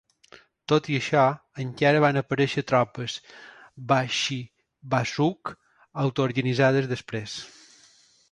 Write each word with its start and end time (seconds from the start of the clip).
Tot 0.71 0.87
i 0.93 0.95
això, 0.99 1.23
encara 1.63 1.99
van 2.03 2.17
aparèixer 2.21 2.63
tropes 2.71 3.17
bashi-bazouk 3.91 5.53
autoorganitzades 6.05 6.89
després. 6.95 7.37